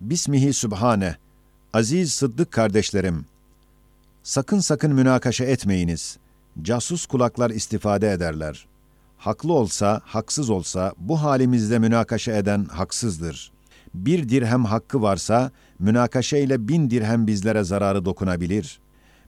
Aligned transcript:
Bismihi 0.00 0.52
Sübhane, 0.52 1.16
aziz 1.72 2.12
sıddık 2.12 2.52
kardeşlerim, 2.52 3.24
sakın 4.22 4.60
sakın 4.60 4.94
münakaşa 4.94 5.44
etmeyiniz. 5.44 6.18
Casus 6.62 7.06
kulaklar 7.06 7.50
istifade 7.50 8.12
ederler. 8.12 8.66
Haklı 9.18 9.52
olsa, 9.52 10.00
haksız 10.04 10.50
olsa 10.50 10.92
bu 10.98 11.22
halimizde 11.22 11.78
münakaşa 11.78 12.32
eden 12.32 12.64
haksızdır. 12.64 13.52
Bir 13.94 14.28
dirhem 14.28 14.64
hakkı 14.64 15.02
varsa, 15.02 15.50
münakaşa 15.78 16.36
ile 16.36 16.68
bin 16.68 16.90
dirhem 16.90 17.26
bizlere 17.26 17.64
zararı 17.64 18.04
dokunabilir. 18.04 18.80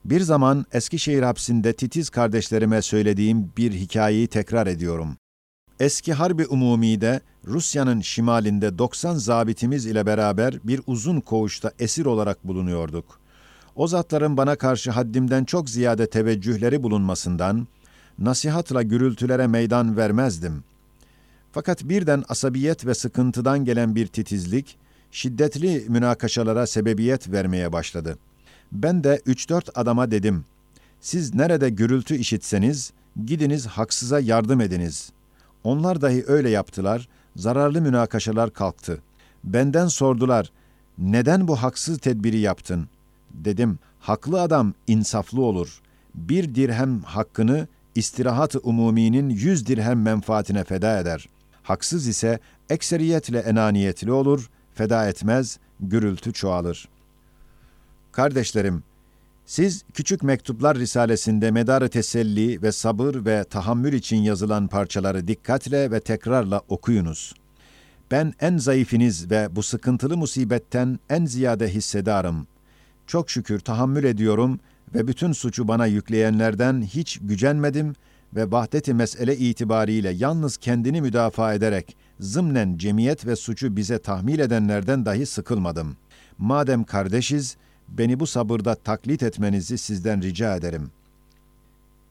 Bir 0.05 0.21
zaman 0.21 0.67
Eskişehir 0.73 1.23
hapsinde 1.23 1.73
titiz 1.73 2.11
kardeşlerime 2.11 2.83
söylediğim 2.83 3.53
bir 3.57 3.73
hikayeyi 3.73 4.27
tekrar 4.27 4.67
ediyorum. 4.67 5.17
Eski 5.81 6.13
Harbi 6.13 6.47
Umumi'de 6.47 7.21
Rusya'nın 7.47 8.01
şimalinde 8.01 8.79
90 8.79 9.15
zabitimiz 9.15 9.87
ile 9.87 10.07
beraber 10.07 10.55
bir 10.65 10.81
uzun 10.87 11.21
koğuşta 11.21 11.73
esir 11.79 12.07
olarak 12.07 12.47
bulunuyorduk. 12.47 13.21
O 13.77 13.87
zatların 13.87 14.37
bana 14.37 14.57
karşı 14.57 14.91
haddimden 14.91 15.45
çok 15.45 15.71
ziyade 15.71 16.11
teveccühleri 16.11 16.83
bulunmasından, 16.83 17.67
nasihatla 18.19 18.83
gürültülere 18.83 19.47
meydan 19.47 19.97
vermezdim. 19.97 20.65
Fakat 21.53 21.85
birden 21.85 22.25
asabiyet 22.29 22.87
ve 22.87 22.95
sıkıntıdan 22.95 23.65
gelen 23.65 23.95
bir 23.95 24.07
titizlik, 24.07 24.77
şiddetli 25.11 25.85
münakaşalara 25.89 26.67
sebebiyet 26.67 27.33
vermeye 27.33 27.73
başladı. 27.73 28.19
Ben 28.73 29.05
de 29.05 29.23
üç 29.27 29.49
dört 29.49 29.79
adama 29.79 30.11
dedim, 30.11 30.45
siz 31.01 31.35
nerede 31.35 31.71
gürültü 31.71 32.17
işitseniz, 32.17 32.93
gidiniz 33.27 33.67
haksıza 33.67 34.21
yardım 34.21 34.61
ediniz. 34.61 35.13
Onlar 35.69 36.01
dahi 36.01 36.25
öyle 36.27 36.51
yaptılar, 36.51 37.09
zararlı 37.37 37.81
münakaşalar 37.81 38.53
kalktı. 38.53 39.03
Benden 39.45 39.87
sordular, 39.87 40.53
neden 40.99 41.49
bu 41.49 41.57
haksız 41.57 41.99
tedbiri 41.99 42.39
yaptın? 42.39 42.89
Dedim, 43.31 43.79
haklı 44.01 44.41
adam 44.41 44.75
insaflı 44.87 45.43
olur. 45.43 45.81
Bir 46.15 46.55
dirhem 46.55 47.03
hakkını 47.03 47.69
istirahat-ı 47.95 48.59
umuminin 48.59 49.31
yüz 49.31 49.67
dirhem 49.67 50.03
menfaatine 50.03 50.65
feda 50.65 51.01
eder. 51.01 51.29
Haksız 51.63 52.07
ise 52.07 52.39
ekseriyetle 52.71 53.39
enaniyetli 53.39 54.13
olur, 54.13 54.51
feda 54.75 55.09
etmez, 55.09 55.59
gürültü 55.81 56.33
çoğalır. 56.33 56.89
Kardeşlerim, 58.13 58.83
siz 59.49 59.85
Küçük 59.95 60.23
Mektuplar 60.23 60.79
Risalesinde 60.79 61.51
medarı 61.51 61.89
teselli 61.89 62.63
ve 62.63 62.73
sabır 62.73 63.25
ve 63.25 63.45
tahammül 63.45 63.93
için 63.93 64.17
yazılan 64.17 64.69
parçaları 64.69 65.29
dikkatle 65.29 65.91
ve 65.91 66.01
tekrarla 66.01 66.63
okuyunuz. 66.69 67.35
Ben 68.11 68.35
en 68.41 68.57
zayıfiniz 68.57 69.31
ve 69.31 69.49
bu 69.57 69.63
sıkıntılı 69.63 70.17
musibetten 70.17 70.99
en 71.11 71.25
ziyade 71.25 71.69
hissedarım. 71.69 72.47
Çok 73.07 73.31
şükür 73.31 73.61
tahammül 73.61 74.05
ediyorum 74.05 74.61
ve 74.95 75.09
bütün 75.09 75.33
suçu 75.33 75.69
bana 75.69 75.87
yükleyenlerden 75.87 76.83
hiç 76.83 77.19
gücenmedim 77.23 77.95
ve 78.35 78.51
vahdeti 78.51 78.95
mesele 78.95 79.37
itibariyle 79.37 80.11
yalnız 80.11 80.57
kendini 80.57 81.01
müdafaa 81.01 81.55
ederek 81.55 81.97
zımnen 82.21 82.77
cemiyet 82.77 83.27
ve 83.27 83.37
suçu 83.37 83.77
bize 83.77 83.99
tahmil 83.99 84.39
edenlerden 84.39 85.05
dahi 85.07 85.27
sıkılmadım. 85.27 85.97
Madem 86.39 86.85
kardeşiz, 86.85 87.57
beni 87.89 88.21
bu 88.21 88.27
sabırda 88.27 88.75
taklit 88.75 89.23
etmenizi 89.23 89.79
sizden 89.79 90.23
rica 90.23 90.57
ederim. 90.57 90.91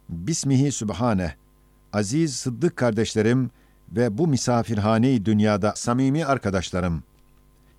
Bismihi 0.10 0.72
Sübhane, 0.72 1.36
aziz 1.94 2.36
sıddık 2.36 2.76
kardeşlerim 2.76 3.52
ve 3.92 4.18
bu 4.18 4.28
misafirhane 4.28 5.26
dünyada 5.26 5.74
samimi 5.76 6.26
arkadaşlarım. 6.26 7.04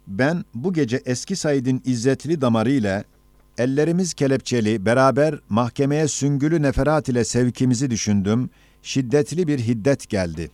Ben 0.07 0.45
bu 0.55 0.73
gece 0.73 1.03
eski 1.07 1.37
Said'in 1.37 1.83
izzetli 1.85 2.41
damarı 2.41 2.71
ile 2.71 3.05
ellerimiz 3.59 4.15
kelepçeli 4.15 4.87
beraber 4.87 5.39
mahkemeye 5.49 6.09
süngülü 6.09 6.63
neferat 6.63 7.09
ile 7.09 7.25
sevkimizi 7.25 7.91
düşündüm. 7.91 8.51
Şiddetli 8.83 9.47
bir 9.47 9.59
hiddet 9.59 10.09
geldi. 10.09 10.51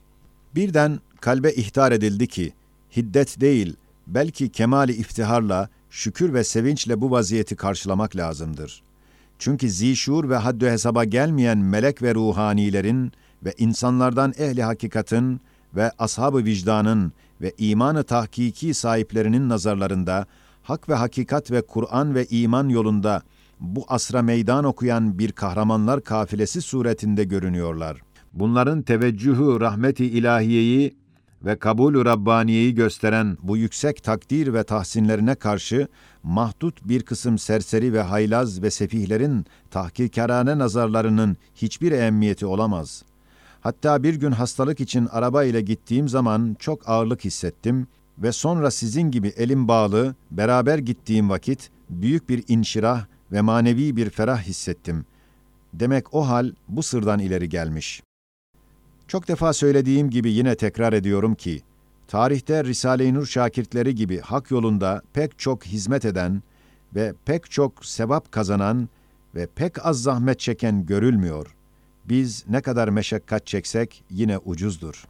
Birden 0.55 1.01
kalbe 1.21 1.53
ihtar 1.53 1.93
edildi 1.93 2.27
ki, 2.27 2.53
hiddet 2.97 3.41
değil, 3.41 3.77
belki 4.07 4.49
kemali 4.49 4.93
iftiharla, 4.93 5.69
şükür 5.95 6.35
ve 6.35 6.45
sevinçle 6.45 7.01
bu 7.01 7.11
vaziyeti 7.11 7.57
karşılamak 7.57 8.17
lazımdır. 8.17 8.83
Çünkü 9.39 9.71
zişur 9.71 10.29
ve 10.29 10.37
haddü 10.37 10.67
hesaba 10.67 11.05
gelmeyen 11.05 11.59
melek 11.59 12.03
ve 12.03 12.15
ruhanilerin 12.15 13.13
ve 13.45 13.55
insanlardan 13.59 14.35
ehli 14.39 14.63
hakikatin 14.63 15.41
ve 15.77 15.91
ashab-ı 15.99 16.45
vicdanın 16.45 17.13
ve 17.41 17.53
imanı 17.59 18.05
tahkiki 18.05 18.75
sahiplerinin 18.75 19.49
nazarlarında 19.49 20.27
hak 20.63 20.89
ve 20.89 20.95
hakikat 20.95 21.51
ve 21.51 21.63
Kur'an 21.63 22.15
ve 22.15 22.27
iman 22.27 22.69
yolunda 22.69 23.23
bu 23.61 23.85
asra 23.89 24.23
meydan 24.23 24.65
okuyan 24.65 25.19
bir 25.19 25.33
kahramanlar 25.33 26.01
kafilesi 26.01 26.63
suretinde 26.63 27.25
görünüyorlar. 27.25 28.01
Bunların 28.33 28.83
teveccühü 28.83 29.61
rahmeti 29.61 30.05
ilahiyeyi 30.05 30.95
ve 31.45 31.57
kabul-ü 31.59 32.05
Rabbaniye'yi 32.05 32.75
gösteren 32.75 33.39
bu 33.43 33.57
yüksek 33.57 34.03
takdir 34.03 34.55
ve 34.55 34.65
tahsinlerine 34.65 35.35
karşı 35.35 35.89
mahdut 36.23 36.89
bir 36.89 37.03
kısım 37.03 37.39
serseri 37.39 37.93
ve 37.93 38.03
haylaz 38.03 38.63
ve 38.63 38.71
sefihlerin 38.71 39.47
tahkikarane 39.71 40.59
nazarlarının 40.59 41.37
hiçbir 41.55 41.93
ehemmiyeti 41.93 42.47
olamaz. 42.47 43.05
Hatta 43.61 44.03
bir 44.03 44.15
gün 44.15 44.33
hastalık 44.33 44.81
için 44.81 45.07
araba 45.07 45.45
ile 45.45 45.61
gittiğim 45.61 46.09
zaman 46.09 46.57
çok 46.59 46.89
ağırlık 46.89 47.25
hissettim 47.25 47.87
ve 48.19 48.33
sonra 48.33 48.71
sizin 48.71 49.11
gibi 49.11 49.29
elim 49.29 49.69
bağlı 49.69 50.15
beraber 50.31 50.79
gittiğim 50.79 51.31
vakit 51.31 51.71
büyük 51.91 52.29
bir 52.29 52.45
inşirah 52.49 53.07
ve 53.33 53.41
manevi 53.41 53.97
bir 53.97 54.11
ferah 54.11 54.43
hissettim. 54.43 55.05
Demek 55.75 56.15
o 56.15 56.29
hal 56.29 56.53
bu 56.69 56.83
sırdan 56.83 57.19
ileri 57.19 57.49
gelmiş. 57.49 58.03
Çok 59.09 59.29
defa 59.29 59.53
söylediğim 59.53 60.11
gibi 60.11 60.33
yine 60.33 60.55
tekrar 60.55 60.93
ediyorum 60.93 61.35
ki, 61.35 61.63
tarihte 62.09 62.65
Risale-i 62.65 63.15
Nur 63.15 63.27
şakirtleri 63.27 63.95
gibi 63.95 64.21
hak 64.21 64.51
yolunda 64.51 65.03
pek 65.13 65.39
çok 65.39 65.65
hizmet 65.65 66.05
eden 66.05 66.43
ve 66.95 67.15
pek 67.25 67.51
çok 67.51 67.87
sevap 67.87 68.33
kazanan 68.33 68.89
ve 69.35 69.47
pek 69.47 69.87
az 69.87 70.03
zahmet 70.03 70.41
çeken 70.41 70.87
görülmüyor. 70.87 71.55
Biz 72.05 72.45
ne 72.49 72.61
kadar 72.61 72.89
meşakkat 72.89 73.47
çeksek 73.47 74.05
yine 74.11 74.39
ucuzdur. 74.39 75.05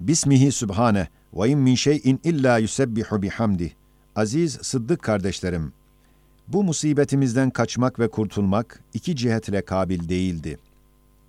Bismihi 0.00 0.52
Sübhane 0.52 1.08
ve 1.34 1.48
in 1.48 1.58
min 1.58 1.74
şeyin 1.74 2.20
illa 2.24 2.58
yusebbihu 2.58 3.22
bihamdi. 3.22 3.72
Aziz 4.16 4.58
Sıddık 4.62 5.02
kardeşlerim, 5.02 5.72
bu 6.48 6.64
musibetimizden 6.64 7.50
kaçmak 7.50 7.98
ve 7.98 8.08
kurtulmak 8.08 8.82
iki 8.94 9.16
cihetle 9.16 9.62
kabil 9.62 10.08
değildi. 10.08 10.58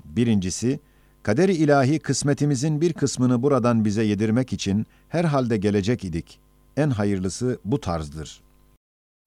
Birincisi, 0.05 0.79
Kaderi 1.27 1.53
ilahi 1.53 1.99
kısmetimizin 1.99 2.81
bir 2.81 2.93
kısmını 2.93 3.43
buradan 3.43 3.85
bize 3.85 4.03
yedirmek 4.03 4.53
için 4.53 4.85
herhalde 5.09 5.57
gelecek 5.57 6.03
idik. 6.03 6.39
En 6.77 6.89
hayırlısı 6.89 7.59
bu 7.65 7.79
tarzdır. 7.79 8.41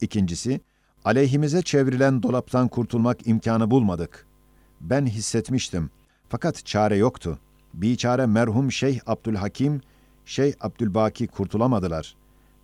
İkincisi, 0.00 0.60
aleyhimize 1.04 1.62
çevrilen 1.62 2.22
dolaptan 2.22 2.68
kurtulmak 2.68 3.26
imkanı 3.26 3.70
bulmadık. 3.70 4.26
Ben 4.80 5.06
hissetmiştim. 5.06 5.90
Fakat 6.28 6.66
çare 6.66 6.96
yoktu. 6.96 7.38
Biçare 7.74 8.26
merhum 8.26 8.72
Şeyh 8.72 9.00
Abdülhakim, 9.06 9.80
Şeyh 10.24 10.54
Abdülbaki 10.60 11.26
kurtulamadılar. 11.26 12.16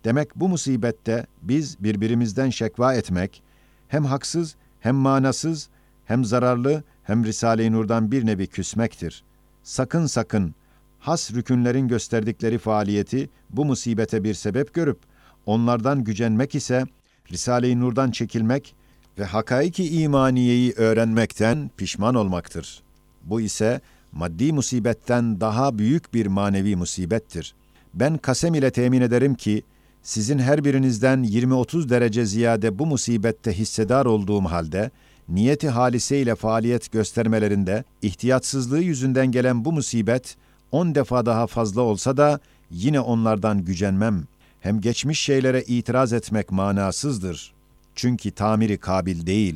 Demek 0.03 0.35
bu 0.35 0.49
musibette 0.49 1.27
biz 1.41 1.83
birbirimizden 1.83 2.49
şekva 2.49 2.93
etmek, 2.93 3.43
hem 3.87 4.05
haksız, 4.05 4.55
hem 4.79 4.95
manasız, 4.95 5.69
hem 6.05 6.25
zararlı, 6.25 6.83
hem 7.03 7.25
Risale-i 7.25 7.71
Nur'dan 7.71 8.11
bir 8.11 8.25
nevi 8.25 8.47
küsmektir. 8.47 9.26
Sakın 9.67 10.05
sakın, 10.05 10.55
has 10.99 11.33
rükünlerin 11.33 11.87
gösterdikleri 11.87 12.57
faaliyeti 12.57 13.29
bu 13.49 13.65
musibete 13.65 14.23
bir 14.23 14.33
sebep 14.33 14.73
görüp, 14.73 14.99
onlardan 15.45 16.03
gücenmek 16.03 16.55
ise, 16.55 16.83
Risale-i 17.31 17.79
Nur'dan 17.79 18.11
çekilmek 18.11 18.75
ve 19.19 19.23
hakaiki 19.25 20.01
imaniyeyi 20.01 20.73
öğrenmekten 20.77 21.71
pişman 21.77 22.15
olmaktır. 22.15 22.83
Bu 23.23 23.41
ise 23.41 23.81
maddi 24.11 24.53
musibetten 24.53 25.41
daha 25.41 25.77
büyük 25.77 26.13
bir 26.13 26.25
manevi 26.25 26.75
musibettir. 26.75 27.55
Ben 27.93 28.17
kasem 28.17 28.55
ile 28.55 28.71
temin 28.71 29.01
ederim 29.01 29.35
ki, 29.35 29.63
sizin 30.03 30.39
her 30.39 30.63
birinizden 30.63 31.23
20-30 31.23 31.89
derece 31.89 32.25
ziyade 32.25 32.79
bu 32.79 32.85
musibette 32.85 33.53
hissedar 33.53 34.05
olduğum 34.05 34.45
halde, 34.45 34.91
niyeti 35.29 35.69
halise 35.69 36.21
ile 36.21 36.35
faaliyet 36.35 36.91
göstermelerinde 36.91 37.83
ihtiyatsızlığı 38.01 38.81
yüzünden 38.81 39.31
gelen 39.31 39.65
bu 39.65 39.71
musibet 39.71 40.37
on 40.71 40.95
defa 40.95 41.25
daha 41.25 41.47
fazla 41.47 41.81
olsa 41.81 42.17
da 42.17 42.39
yine 42.71 42.99
onlardan 42.99 43.65
gücenmem. 43.65 44.23
Hem 44.59 44.81
geçmiş 44.81 45.19
şeylere 45.19 45.63
itiraz 45.63 46.13
etmek 46.13 46.51
manasızdır. 46.51 47.53
Çünkü 47.95 48.31
tamiri 48.31 48.77
kabil 48.77 49.25
değil. 49.25 49.55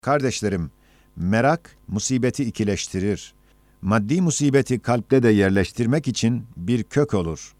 Kardeşlerim, 0.00 0.70
merak 1.16 1.76
musibeti 1.88 2.44
ikileştirir. 2.44 3.34
Maddi 3.82 4.20
musibeti 4.20 4.78
kalpte 4.78 5.22
de 5.22 5.28
yerleştirmek 5.28 6.08
için 6.08 6.46
bir 6.56 6.82
kök 6.82 7.14
olur. 7.14 7.54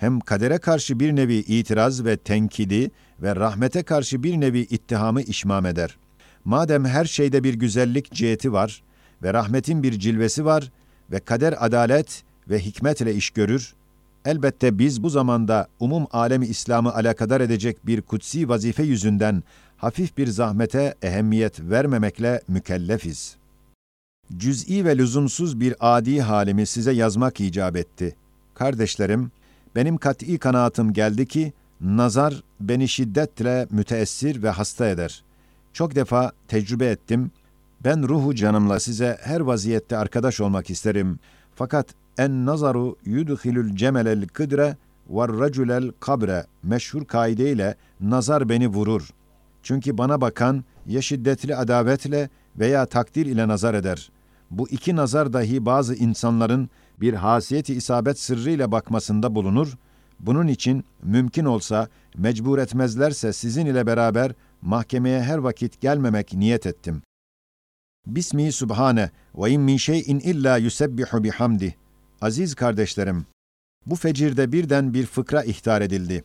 hem 0.00 0.20
kadere 0.20 0.58
karşı 0.58 1.00
bir 1.00 1.16
nevi 1.16 1.34
itiraz 1.34 2.04
ve 2.04 2.16
tenkidi 2.16 2.90
ve 3.22 3.36
rahmete 3.36 3.82
karşı 3.82 4.22
bir 4.22 4.40
nevi 4.40 4.60
ittihamı 4.60 5.22
işmam 5.22 5.66
eder. 5.66 5.96
Madem 6.44 6.84
her 6.84 7.04
şeyde 7.04 7.44
bir 7.44 7.54
güzellik 7.54 8.12
ciheti 8.12 8.52
var 8.52 8.82
ve 9.22 9.34
rahmetin 9.34 9.82
bir 9.82 9.98
cilvesi 9.98 10.44
var 10.44 10.72
ve 11.12 11.20
kader 11.20 11.54
adalet 11.58 12.22
ve 12.50 12.58
hikmet 12.58 13.00
ile 13.00 13.14
iş 13.14 13.30
görür, 13.30 13.74
elbette 14.24 14.78
biz 14.78 15.02
bu 15.02 15.10
zamanda 15.10 15.68
umum 15.80 16.06
alemi 16.10 16.46
İslam'ı 16.46 16.94
alakadar 16.94 17.40
edecek 17.40 17.86
bir 17.86 18.02
kutsi 18.02 18.48
vazife 18.48 18.82
yüzünden 18.82 19.42
hafif 19.76 20.16
bir 20.16 20.26
zahmete 20.26 20.94
ehemmiyet 21.02 21.60
vermemekle 21.60 22.40
mükellefiz. 22.48 23.36
Cüz'i 24.36 24.84
ve 24.84 24.98
lüzumsuz 24.98 25.60
bir 25.60 25.74
adi 25.80 26.20
halimi 26.20 26.66
size 26.66 26.92
yazmak 26.92 27.40
icap 27.40 27.76
etti. 27.76 28.16
Kardeşlerim, 28.54 29.30
benim 29.74 29.96
kat'i 29.96 30.38
kanaatim 30.38 30.92
geldi 30.92 31.26
ki, 31.26 31.52
nazar 31.80 32.42
beni 32.60 32.88
şiddetle 32.88 33.66
müteessir 33.70 34.42
ve 34.42 34.50
hasta 34.50 34.88
eder. 34.88 35.24
Çok 35.72 35.94
defa 35.94 36.32
tecrübe 36.48 36.86
ettim. 36.86 37.30
Ben 37.84 38.08
ruhu 38.08 38.34
canımla 38.34 38.80
size 38.80 39.18
her 39.22 39.40
vaziyette 39.40 39.96
arkadaş 39.96 40.40
olmak 40.40 40.70
isterim. 40.70 41.18
Fakat 41.54 41.86
en 42.18 42.46
nazaru 42.46 42.96
yudhilul 43.04 43.76
cemelel 43.76 44.28
kıdre 44.28 44.76
ve 45.10 45.28
raculel 45.28 45.92
kabre 46.00 46.46
meşhur 46.62 47.04
kaideyle 47.04 47.74
nazar 48.00 48.48
beni 48.48 48.68
vurur. 48.68 49.10
Çünkü 49.62 49.98
bana 49.98 50.20
bakan 50.20 50.64
ya 50.86 51.02
şiddetli 51.02 51.56
adavetle 51.56 52.28
veya 52.58 52.86
takdir 52.86 53.26
ile 53.26 53.48
nazar 53.48 53.74
eder. 53.74 54.10
Bu 54.50 54.68
iki 54.68 54.96
nazar 54.96 55.32
dahi 55.32 55.66
bazı 55.66 55.94
insanların 55.94 56.70
bir 57.00 57.14
hasiyeti 57.14 57.74
isabet 57.74 58.18
sırrıyla 58.18 58.72
bakmasında 58.72 59.34
bulunur. 59.34 59.78
Bunun 60.20 60.46
için 60.48 60.84
mümkün 61.02 61.44
olsa 61.44 61.88
mecbur 62.16 62.58
etmezlerse 62.58 63.32
sizin 63.32 63.66
ile 63.66 63.86
beraber 63.86 64.32
mahkemeye 64.62 65.22
her 65.22 65.38
vakit 65.38 65.80
gelmemek 65.80 66.32
niyet 66.34 66.66
ettim. 66.66 67.02
Bismi 68.06 68.52
Subhane 68.52 69.10
ve 69.34 69.50
in 69.50 69.60
min 69.60 69.76
şeyin 69.76 70.20
illa 70.20 70.56
yusebbihu 70.56 71.24
bihamdi. 71.24 71.76
Aziz 72.20 72.54
kardeşlerim, 72.54 73.26
bu 73.86 73.96
fecirde 73.96 74.52
birden 74.52 74.94
bir 74.94 75.06
fıkra 75.06 75.42
ihtar 75.42 75.80
edildi. 75.80 76.24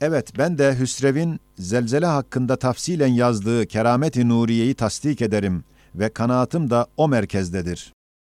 Evet, 0.00 0.38
ben 0.38 0.58
de 0.58 0.78
Hüsrev'in 0.78 1.40
zelzele 1.58 2.06
hakkında 2.06 2.56
tafsilen 2.56 3.08
yazdığı 3.08 3.66
Keramet-i 3.66 4.28
Nuriye'yi 4.28 4.74
tasdik 4.74 5.22
ederim 5.22 5.64
ve 5.94 6.08
kanaatim 6.08 6.70
da 6.70 6.86
o 6.96 7.08
merkezdedir. 7.08 7.92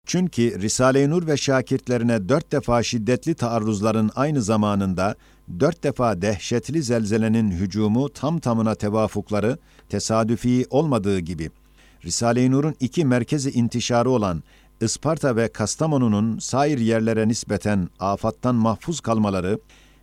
Çünkü 0.06 0.62
Risale-i 0.62 1.10
Nur 1.10 1.26
ve 1.26 1.36
şakirtlerine 1.36 2.28
dört 2.28 2.52
defa 2.52 2.82
şiddetli 2.82 3.34
taarruzların 3.34 4.10
aynı 4.14 4.42
zamanında, 4.42 5.14
dört 5.60 5.84
defa 5.84 6.22
dehşetli 6.22 6.82
zelzelenin 6.82 7.50
hücumu 7.50 8.08
tam 8.08 8.38
tamına 8.38 8.74
tevafukları 8.74 9.58
tesadüfi 9.88 10.66
olmadığı 10.70 11.18
gibi, 11.18 11.50
Risale-i 12.04 12.50
Nur'un 12.50 12.74
iki 12.80 13.04
merkezi 13.04 13.50
intişarı 13.50 14.10
olan 14.10 14.42
Isparta 14.80 15.36
ve 15.36 15.48
Kastamonu'nun 15.48 16.38
sair 16.38 16.78
yerlere 16.78 17.28
nispeten 17.28 17.88
afattan 18.00 18.54
mahfuz 18.54 19.00
kalmaları 19.00 19.58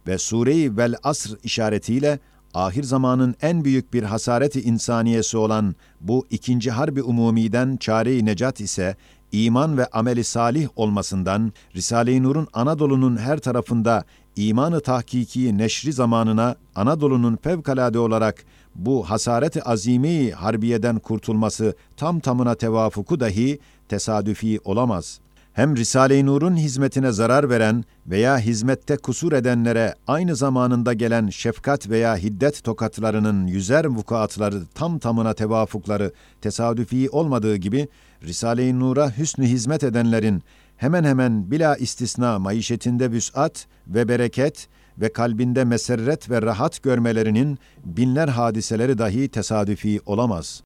ve 0.08 0.18
Sure-i 0.18 0.78
Vel 0.78 0.96
Asr 1.04 1.30
işaretiyle 1.44 2.20
ahir 2.54 2.84
zamanın 2.84 3.36
en 3.42 3.66
büyük 3.66 3.94
bir 3.94 4.04
hasareti 4.04 4.62
insaniyesi 4.62 5.38
olan 5.38 5.76
bu 6.02 6.26
ikinci 6.30 6.72
harbi 6.72 7.04
umumiden 7.04 7.78
çare-i 7.78 8.26
necat 8.26 8.60
ise 8.60 8.96
iman 9.32 9.78
ve 9.78 9.86
ameli 9.86 10.24
salih 10.24 10.68
olmasından 10.76 11.54
Risale-i 11.76 12.24
Nur'un 12.24 12.48
Anadolu'nun 12.54 13.18
her 13.18 13.40
tarafında 13.40 14.04
imanı 14.36 14.82
tahkiki 14.82 15.58
neşri 15.58 15.94
zamanına 15.94 16.56
Anadolu'nun 16.76 17.36
fevkalade 17.36 18.00
olarak 18.00 18.46
bu 18.76 19.10
hasareti 19.10 19.64
azimi 19.64 20.32
harbiyeden 20.32 21.00
kurtulması 21.00 21.76
tam 21.98 22.20
tamına 22.20 22.56
tevafuku 22.56 23.20
dahi 23.20 23.60
tesadüfi 23.90 24.60
olamaz. 24.64 25.20
Hem 25.56 25.78
Risale-i 25.78 26.26
Nur'un 26.26 26.56
hizmetine 26.56 27.12
zarar 27.12 27.50
veren 27.50 27.84
veya 28.08 28.40
hizmette 28.40 28.98
kusur 28.98 29.34
edenlere 29.34 29.96
aynı 30.08 30.36
zamanında 30.36 30.94
gelen 30.94 31.30
şefkat 31.30 31.90
veya 31.90 32.18
hiddet 32.18 32.64
tokatlarının 32.64 33.48
yüzer 33.48 33.86
vukuatları 33.86 34.66
tam 34.66 35.00
tamına 35.00 35.34
tevafukları 35.34 36.12
tesadüfi 36.42 37.10
olmadığı 37.10 37.56
gibi 37.56 37.88
Risale-i 38.24 38.80
Nur'a 38.80 39.18
hüsnü 39.18 39.46
hizmet 39.46 39.84
edenlerin 39.84 40.44
hemen 40.78 41.04
hemen 41.04 41.52
bila 41.52 41.76
istisna 41.78 42.40
maişetinde 42.40 43.12
vüs'at 43.12 43.68
ve 43.88 44.08
bereket 44.08 44.68
ve 44.98 45.14
kalbinde 45.14 45.64
meserret 45.64 46.30
ve 46.30 46.42
rahat 46.42 46.84
görmelerinin 46.84 47.60
binler 47.86 48.28
hadiseleri 48.28 48.98
dahi 48.98 49.30
tesadüfi 49.30 50.00
olamaz. 50.06 50.64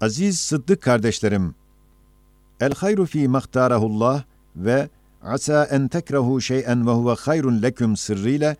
Aziz 0.00 0.40
Sıddık 0.40 0.82
kardeşlerim, 0.82 1.54
El 2.60 2.74
hayru 2.74 3.06
fi 3.06 3.28
mahtarahullah 3.28 4.22
ve 4.56 4.88
asa 5.22 5.64
en 5.64 5.88
tekrehu 5.88 6.40
şey'en 6.40 6.86
ve 6.86 6.90
huve 6.90 7.14
hayrun 7.14 7.62
leküm 7.62 7.96
sırrıyla 7.96 8.56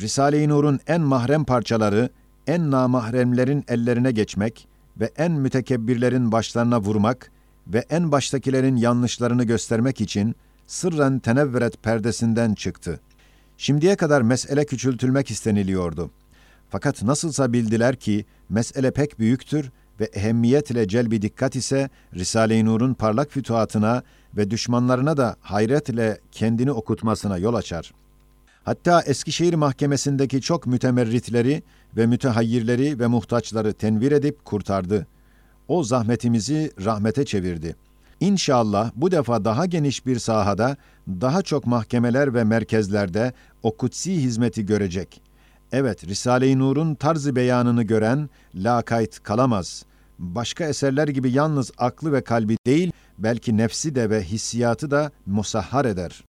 Risale-i 0.00 0.48
Nur'un 0.48 0.80
en 0.86 1.00
mahrem 1.00 1.44
parçaları 1.44 2.10
en 2.46 2.70
namahremlerin 2.70 3.64
ellerine 3.68 4.12
geçmek 4.12 4.68
ve 4.96 5.10
en 5.16 5.32
mütekebbirlerin 5.32 6.32
başlarına 6.32 6.80
vurmak 6.80 7.30
ve 7.66 7.84
en 7.90 8.12
baştakilerin 8.12 8.76
yanlışlarını 8.76 9.44
göstermek 9.44 10.00
için 10.00 10.34
sırren 10.66 11.18
tenevveret 11.18 11.82
perdesinden 11.82 12.54
çıktı. 12.54 13.00
Şimdiye 13.58 13.96
kadar 13.96 14.22
mesele 14.22 14.64
küçültülmek 14.64 15.30
isteniliyordu. 15.30 16.10
Fakat 16.70 17.02
nasılsa 17.02 17.52
bildiler 17.52 17.96
ki 17.96 18.24
mesele 18.48 18.90
pek 18.90 19.18
büyüktür 19.18 19.70
ve 20.00 20.04
ehemmiyet 20.04 20.70
ile 20.70 20.88
celbi 20.88 21.22
dikkat 21.22 21.56
ise 21.56 21.90
Risale-i 22.14 22.64
Nur'un 22.64 22.94
parlak 22.94 23.30
fütuhatına 23.30 24.02
ve 24.36 24.50
düşmanlarına 24.50 25.16
da 25.16 25.36
hayret 25.40 25.88
ile 25.88 26.20
kendini 26.32 26.72
okutmasına 26.72 27.38
yol 27.38 27.54
açar. 27.54 27.92
Hatta 28.64 29.02
Eskişehir 29.02 29.54
Mahkemesi'ndeki 29.54 30.40
çok 30.40 30.66
mütemerritleri 30.66 31.62
ve 31.96 32.06
mütehayyirleri 32.06 32.98
ve 32.98 33.06
muhtaçları 33.06 33.72
tenvir 33.72 34.12
edip 34.12 34.44
kurtardı. 34.44 35.06
O 35.68 35.84
zahmetimizi 35.84 36.72
rahmete 36.84 37.24
çevirdi. 37.24 37.76
İnşallah 38.20 38.90
bu 38.96 39.10
defa 39.10 39.44
daha 39.44 39.66
geniş 39.66 40.06
bir 40.06 40.18
sahada, 40.18 40.76
daha 41.08 41.42
çok 41.42 41.66
mahkemeler 41.66 42.34
ve 42.34 42.44
merkezlerde 42.44 43.32
o 43.62 43.76
kutsi 43.76 44.22
hizmeti 44.22 44.66
görecek. 44.66 45.22
Evet, 45.72 46.06
Risale-i 46.06 46.58
Nur'un 46.58 46.94
tarzı 46.94 47.36
beyanını 47.36 47.82
gören 47.82 48.30
lakayt 48.54 49.22
kalamaz. 49.22 49.84
Başka 50.18 50.64
eserler 50.64 51.08
gibi 51.08 51.30
yalnız 51.30 51.70
aklı 51.78 52.12
ve 52.12 52.24
kalbi 52.24 52.56
değil, 52.66 52.92
belki 53.18 53.56
nefsi 53.56 53.94
de 53.94 54.10
ve 54.10 54.22
hissiyatı 54.22 54.90
da 54.90 55.10
musahhar 55.26 55.84
eder. 55.84 56.24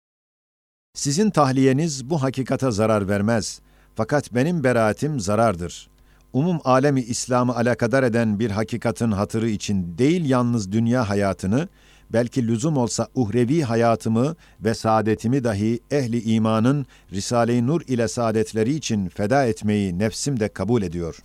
Sizin 0.93 1.29
tahliyeniz 1.29 2.09
bu 2.09 2.23
hakikata 2.23 2.71
zarar 2.71 3.07
vermez. 3.07 3.61
Fakat 3.95 4.33
benim 4.33 4.63
beraatim 4.63 5.19
zarardır. 5.19 5.90
Umum 6.33 6.59
alemi 6.63 7.01
İslam'ı 7.01 7.55
alakadar 7.55 8.03
eden 8.03 8.39
bir 8.39 8.51
hakikatin 8.51 9.11
hatırı 9.11 9.49
için 9.49 9.97
değil 9.97 10.29
yalnız 10.29 10.71
dünya 10.71 11.09
hayatını, 11.09 11.67
belki 12.13 12.47
lüzum 12.47 12.77
olsa 12.77 13.07
uhrevi 13.15 13.61
hayatımı 13.61 14.35
ve 14.61 14.73
saadetimi 14.73 15.43
dahi 15.43 15.79
ehli 15.91 16.21
imanın 16.21 16.85
Risale-i 17.11 17.67
Nur 17.67 17.81
ile 17.87 18.07
saadetleri 18.07 18.73
için 18.73 19.09
feda 19.09 19.45
etmeyi 19.45 19.99
nefsim 19.99 20.39
de 20.39 20.49
kabul 20.49 20.81
ediyor. 20.81 21.19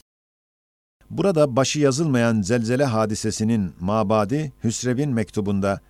Burada 1.10 1.56
başı 1.56 1.80
yazılmayan 1.80 2.42
zelzele 2.42 2.84
hadisesinin 2.84 3.72
mabadi 3.80 4.52
Hüsrev'in 4.64 5.10
mektubunda, 5.10 5.80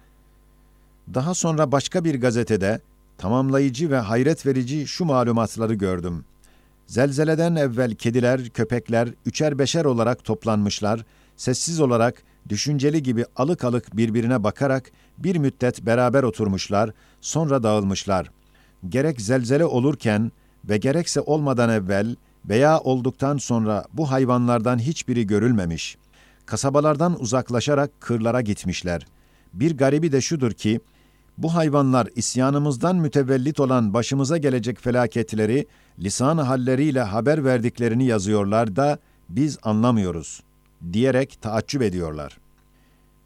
daha 1.14 1.34
sonra 1.34 1.72
başka 1.72 2.04
bir 2.04 2.20
gazetede 2.20 2.80
tamamlayıcı 3.18 3.90
ve 3.90 3.98
hayret 3.98 4.46
verici 4.46 4.86
şu 4.86 5.04
malumatları 5.04 5.74
gördüm. 5.74 6.24
Zelzeleden 6.86 7.54
evvel 7.54 7.94
kediler, 7.94 8.48
köpekler 8.48 9.08
üçer 9.26 9.58
beşer 9.58 9.84
olarak 9.84 10.24
toplanmışlar, 10.24 11.04
sessiz 11.36 11.80
olarak, 11.80 12.22
düşünceli 12.48 13.02
gibi 13.02 13.24
alık 13.36 13.64
alık 13.64 13.96
birbirine 13.96 14.44
bakarak 14.44 14.90
bir 15.18 15.36
müddet 15.36 15.82
beraber 15.82 16.22
oturmuşlar, 16.22 16.90
sonra 17.20 17.62
dağılmışlar. 17.62 18.30
Gerek 18.88 19.20
zelzele 19.20 19.64
olurken 19.64 20.32
ve 20.64 20.76
gerekse 20.76 21.20
olmadan 21.20 21.70
evvel 21.70 22.16
veya 22.48 22.78
olduktan 22.80 23.36
sonra 23.36 23.84
bu 23.92 24.10
hayvanlardan 24.10 24.78
hiçbiri 24.78 25.26
görülmemiş. 25.26 25.96
Kasabalardan 26.46 27.20
uzaklaşarak 27.20 28.00
kırlara 28.00 28.40
gitmişler. 28.40 29.06
Bir 29.52 29.76
garibi 29.76 30.12
de 30.12 30.20
şudur 30.20 30.52
ki, 30.52 30.80
bu 31.38 31.54
hayvanlar 31.54 32.08
isyanımızdan 32.16 32.96
mütevellit 32.96 33.60
olan 33.60 33.94
başımıza 33.94 34.38
gelecek 34.38 34.80
felaketleri 34.80 35.66
lisan 35.98 36.38
halleriyle 36.38 37.00
haber 37.00 37.44
verdiklerini 37.44 38.04
yazıyorlar 38.06 38.76
da 38.76 38.98
biz 39.28 39.58
anlamıyoruz 39.62 40.42
diyerek 40.92 41.38
taaccüp 41.42 41.82
ediyorlar. 41.82 42.38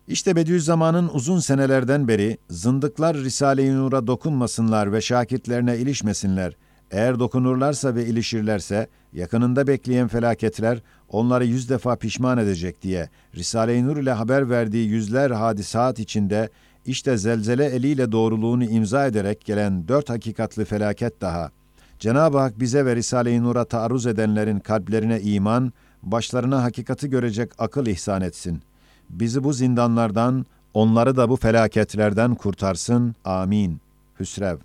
İşte 0.08 0.36
Bediüzzaman'ın 0.36 1.10
uzun 1.12 1.38
senelerden 1.38 2.08
beri 2.08 2.38
zındıklar 2.48 3.16
Risale-i 3.16 3.74
Nur'a 3.74 4.06
dokunmasınlar 4.06 4.92
ve 4.92 5.00
şakirtlerine 5.00 5.78
ilişmesinler, 5.78 6.54
Eğer 6.90 7.18
dokunurlarsa 7.18 7.94
ve 7.94 8.06
ilişirlerse, 8.06 8.88
yakınında 9.12 9.66
bekleyen 9.66 10.08
felaketler 10.08 10.82
onları 11.08 11.44
yüz 11.44 11.70
defa 11.70 11.96
pişman 11.96 12.38
edecek 12.38 12.82
diye 12.82 13.08
Risale-i 13.34 13.86
Nur 13.86 13.96
ile 13.96 14.12
haber 14.12 14.50
verdiği 14.50 14.88
yüzler 14.88 15.30
hadisat 15.30 15.98
içinde 15.98 16.50
işte 16.86 17.16
zelzele 17.16 17.64
eliyle 17.64 18.12
doğruluğunu 18.12 18.64
imza 18.64 19.06
ederek 19.06 19.44
gelen 19.44 19.88
dört 19.88 20.10
hakikatli 20.10 20.64
felaket 20.64 21.20
daha. 21.20 21.50
Cenab-ı 21.98 22.38
Hak 22.38 22.60
bize 22.60 22.84
ve 22.84 22.96
Risale-i 22.96 23.42
Nur'a 23.42 23.64
taarruz 23.64 24.06
edenlerin 24.06 24.58
kalplerine 24.58 25.20
iman, 25.20 25.72
başlarına 26.02 26.62
hakikati 26.62 27.10
görecek 27.10 27.52
akıl 27.58 27.86
ihsan 27.86 28.22
etsin. 28.22 28.62
Bizi 29.10 29.44
bu 29.44 29.52
zindanlardan, 29.52 30.46
onları 30.74 31.16
da 31.16 31.28
bu 31.28 31.36
felaketlerden 31.36 32.34
kurtarsın. 32.34 33.14
Amin. 33.24 33.80
Hüsrev. 34.20 34.56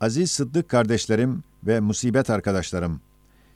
Aziz 0.00 0.30
Sıddık 0.30 0.68
kardeşlerim 0.68 1.42
ve 1.66 1.80
musibet 1.80 2.30
arkadaşlarım, 2.30 3.00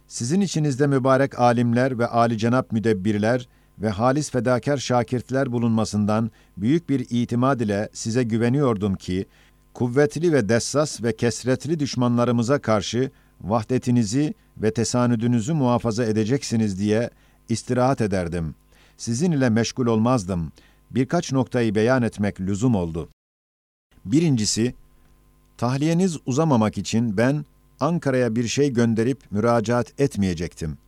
sizin 0.09 0.41
içinizde 0.41 0.87
mübarek 0.87 1.39
alimler 1.39 1.99
ve 1.99 2.07
âli 2.07 2.39
cenap 2.39 2.73
müdebbirler 2.73 3.49
ve 3.83 3.88
halis 3.88 4.30
fedakar 4.30 4.76
şakirtler 4.76 5.52
bulunmasından 5.52 6.30
büyük 6.56 6.88
bir 6.88 7.06
itimad 7.11 7.61
ile 7.61 7.88
size 7.92 8.23
güveniyordum 8.23 8.95
ki, 8.95 9.26
kuvvetli 9.75 10.33
ve 10.33 10.49
dessas 10.49 11.02
ve 11.02 11.16
kesretli 11.16 11.78
düşmanlarımıza 11.78 12.59
karşı 12.59 13.11
vahdetinizi 13.40 14.35
ve 14.59 14.71
tesanüdünüzü 14.71 15.52
muhafaza 15.52 16.04
edeceksiniz 16.04 16.78
diye 16.78 17.11
istirahat 17.49 18.00
ederdim. 18.00 18.54
Sizin 18.97 19.33
ile 19.33 19.50
meşgul 19.50 19.87
olmazdım. 19.87 20.52
Birkaç 20.90 21.33
noktayı 21.33 21.75
beyan 21.75 22.02
etmek 22.02 22.40
lüzum 22.40 22.75
oldu. 22.75 23.09
Birincisi, 24.04 24.75
tahliyeniz 25.56 26.18
uzamamak 26.26 26.78
için 26.78 27.16
ben 27.16 27.45
Ankara'ya 27.80 28.37
bir 28.37 28.49
şey 28.49 28.73
gönderip 28.73 29.18
müracaat 29.30 30.00
etmeyecektim. 30.00 30.78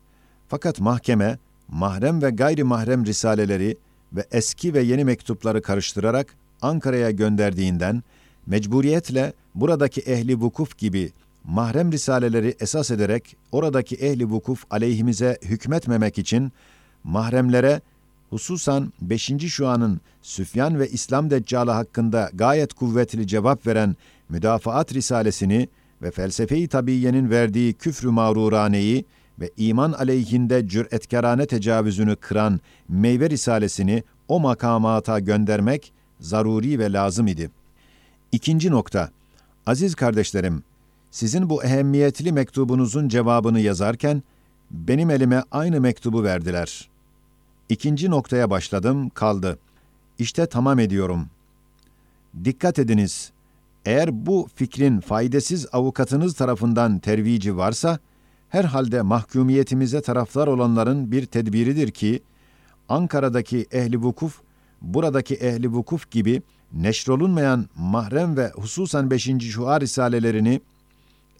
Fakat 0.48 0.80
mahkeme, 0.80 1.38
mahrem 1.68 2.22
ve 2.22 2.30
gayri 2.30 2.64
mahrem 2.64 3.06
risaleleri 3.06 3.76
ve 4.12 4.24
eski 4.32 4.74
ve 4.74 4.80
yeni 4.82 5.04
mektupları 5.04 5.62
karıştırarak 5.62 6.34
Ankara'ya 6.62 7.10
gönderdiğinden, 7.10 8.02
mecburiyetle 8.46 9.32
buradaki 9.54 10.00
ehli 10.00 10.40
vukuf 10.40 10.78
gibi 10.78 11.12
mahrem 11.44 11.92
risaleleri 11.92 12.54
esas 12.60 12.90
ederek 12.90 13.36
oradaki 13.52 13.96
ehli 13.96 14.24
vukuf 14.24 14.64
aleyhimize 14.70 15.38
hükmetmemek 15.42 16.18
için 16.18 16.52
mahremlere 17.04 17.80
hususan 18.30 18.92
5. 19.00 19.32
şuanın 19.48 20.00
Süfyan 20.22 20.78
ve 20.78 20.88
İslam 20.88 21.30
Deccalı 21.30 21.70
hakkında 21.70 22.30
gayet 22.34 22.72
kuvvetli 22.72 23.26
cevap 23.26 23.66
veren 23.66 23.96
Müdafaat 24.28 24.94
Risalesini 24.94 25.68
ve 26.02 26.10
felsefe-i 26.10 26.68
tabiyenin 26.68 27.30
verdiği 27.30 27.72
küfrü 27.72 28.08
mağruraneyi 28.08 29.04
ve 29.40 29.50
iman 29.56 29.92
aleyhinde 29.92 30.68
cüretkarane 30.68 31.46
tecavüzünü 31.46 32.16
kıran 32.16 32.60
meyve 32.88 33.30
risalesini 33.30 34.02
o 34.28 34.40
makamata 34.40 35.18
göndermek 35.18 35.92
zaruri 36.20 36.78
ve 36.78 36.92
lazım 36.92 37.26
idi. 37.26 37.50
İkinci 38.32 38.70
nokta, 38.70 39.10
aziz 39.66 39.94
kardeşlerim, 39.94 40.62
sizin 41.10 41.50
bu 41.50 41.64
ehemmiyetli 41.64 42.32
mektubunuzun 42.32 43.08
cevabını 43.08 43.60
yazarken, 43.60 44.22
benim 44.70 45.10
elime 45.10 45.42
aynı 45.50 45.80
mektubu 45.80 46.22
verdiler. 46.24 46.88
İkinci 47.68 48.10
noktaya 48.10 48.50
başladım, 48.50 49.08
kaldı. 49.08 49.58
İşte 50.18 50.46
tamam 50.46 50.78
ediyorum. 50.78 51.26
Dikkat 52.44 52.78
ediniz, 52.78 53.32
eğer 53.84 54.26
bu 54.26 54.48
fikrin 54.54 55.00
faydasız 55.00 55.66
avukatınız 55.72 56.34
tarafından 56.34 56.98
tervici 56.98 57.56
varsa, 57.56 57.98
herhalde 58.48 59.02
mahkumiyetimize 59.02 60.00
taraftar 60.00 60.46
olanların 60.46 61.12
bir 61.12 61.26
tedbiridir 61.26 61.90
ki, 61.90 62.22
Ankara'daki 62.88 63.66
ehli 63.72 63.98
vukuf, 63.98 64.40
buradaki 64.82 65.34
ehli 65.34 65.68
vukuf 65.68 66.10
gibi 66.10 66.42
neşrolunmayan 66.72 67.68
mahrem 67.76 68.36
ve 68.36 68.50
hususan 68.54 69.10
5. 69.10 69.30
şua 69.40 69.80
risalelerini 69.80 70.60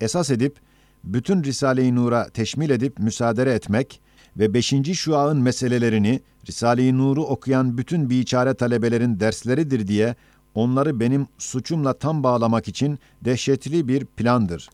esas 0.00 0.30
edip, 0.30 0.56
bütün 1.04 1.44
Risale-i 1.44 1.94
Nur'a 1.94 2.28
teşmil 2.28 2.70
edip 2.70 2.98
müsaade 2.98 3.54
etmek 3.54 4.00
ve 4.36 4.54
5. 4.54 4.74
şua'nın 4.92 5.42
meselelerini 5.42 6.20
Risale-i 6.48 6.98
Nur'u 6.98 7.22
okuyan 7.22 7.78
bütün 7.78 8.10
biçare 8.10 8.54
talebelerin 8.54 9.20
dersleridir 9.20 9.88
diye 9.88 10.14
onları 10.54 11.00
benim 11.00 11.26
suçumla 11.38 11.92
tam 11.92 12.22
bağlamak 12.22 12.68
için 12.68 12.98
dehşetli 13.24 13.88
bir 13.88 14.04
plandır. 14.04 14.68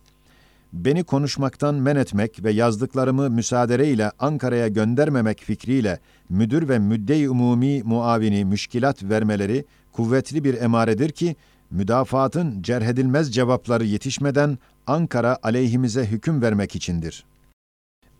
Beni 0.74 1.04
konuşmaktan 1.04 1.74
men 1.74 1.96
etmek 1.96 2.44
ve 2.44 2.52
yazdıklarımı 2.52 3.30
müsaade 3.30 3.88
ile 3.88 4.10
Ankara'ya 4.18 4.68
göndermemek 4.68 5.40
fikriyle 5.40 5.98
müdür 6.28 6.68
ve 6.68 6.78
müdde-i 6.78 7.30
umumi 7.30 7.82
muavini 7.82 8.44
müşkilat 8.44 9.02
vermeleri 9.02 9.64
kuvvetli 9.92 10.44
bir 10.44 10.60
emaredir 10.60 11.10
ki, 11.10 11.36
müdafaatın 11.70 12.62
cerhedilmez 12.62 13.34
cevapları 13.34 13.84
yetişmeden 13.84 14.58
Ankara 14.86 15.38
aleyhimize 15.42 16.06
hüküm 16.06 16.42
vermek 16.42 16.74
içindir. 16.74 17.24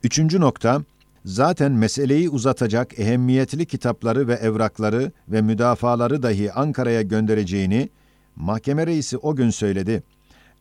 Üçüncü 0.02 0.40
nokta, 0.40 0.82
zaten 1.25 1.73
meseleyi 1.73 2.30
uzatacak 2.30 2.99
ehemmiyetli 2.99 3.66
kitapları 3.66 4.28
ve 4.28 4.34
evrakları 4.34 5.12
ve 5.28 5.42
müdafaları 5.42 6.23
dahi 6.23 6.52
Ankara'ya 6.52 7.02
göndereceğini, 7.02 7.88
mahkeme 8.37 8.87
reisi 8.87 9.16
o 9.16 9.37
gün 9.37 9.50
söyledi. 9.50 10.02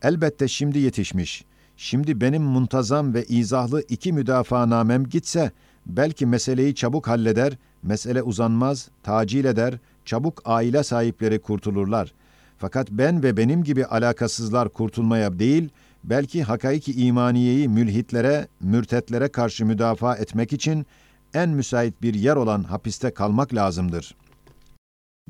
Elbette 0.02 0.48
şimdi 0.48 0.78
yetişmiş. 0.78 1.44
Şimdi 1.76 2.20
benim 2.20 2.42
muntazam 2.42 3.14
ve 3.14 3.24
izahlı 3.24 3.82
iki 3.88 4.12
müdafaanamem 4.12 5.04
gitse, 5.04 5.50
belki 5.86 6.26
meseleyi 6.26 6.74
çabuk 6.74 7.08
halleder, 7.08 7.52
mesele 7.82 8.22
uzanmaz, 8.22 8.88
tacil 9.02 9.44
eder, 9.44 9.74
çabuk 10.04 10.42
aile 10.44 10.82
sahipleri 10.82 11.38
kurtulurlar. 11.38 12.12
Fakat 12.58 12.90
ben 12.90 13.22
ve 13.22 13.36
benim 13.36 13.64
gibi 13.64 13.86
alakasızlar 13.86 14.68
kurtulmaya 14.68 15.38
değil, 15.38 15.68
belki 16.04 16.42
hakaiki 16.42 16.92
imaniyeyi 16.92 17.68
mülhitlere, 17.68 18.48
mürtetlere 18.60 19.28
karşı 19.28 19.66
müdafaa 19.66 20.16
etmek 20.16 20.52
için 20.52 20.86
en 21.34 21.50
müsait 21.50 22.02
bir 22.02 22.14
yer 22.14 22.36
olan 22.36 22.62
hapiste 22.62 23.10
kalmak 23.10 23.54
lazımdır. 23.54 24.14